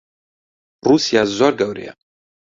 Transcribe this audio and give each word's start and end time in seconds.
ڕووسیا 0.85 1.21
زۆر 1.37 1.53
گەورەیە. 1.59 1.93